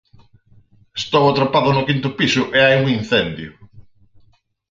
Estou 1.01 1.23
atrapado 1.27 1.69
no 1.73 1.85
quinto 1.87 2.09
piso 2.19 2.41
e 2.57 2.59
hai 2.65 2.75
un 2.81 2.87
incendio. 2.99 3.51